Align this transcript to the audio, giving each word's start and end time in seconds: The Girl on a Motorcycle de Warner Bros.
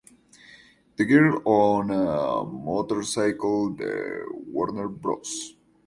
The 0.95 1.05
Girl 1.05 1.43
on 1.45 1.91
a 1.91 2.43
Motorcycle 2.43 3.69
de 3.75 4.23
Warner 4.47 4.87
Bros. 4.87 5.53